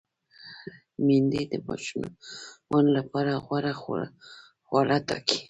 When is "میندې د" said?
1.05-1.53